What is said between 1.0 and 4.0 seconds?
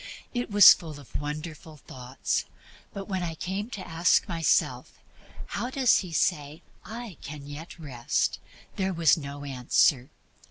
beautiful thoughts; but when I came to